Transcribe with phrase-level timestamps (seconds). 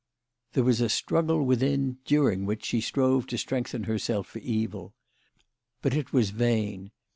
[0.53, 4.95] There was a struggle within, during which she strove to strengthen herself for evil.
[5.83, 6.89] But it was vain.